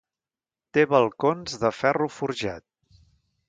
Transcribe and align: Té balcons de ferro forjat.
Té 0.77 0.85
balcons 0.93 1.61
de 1.67 1.73
ferro 1.83 2.11
forjat. 2.17 2.69